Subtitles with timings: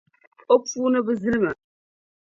[0.53, 1.51] O puuni bi zilima.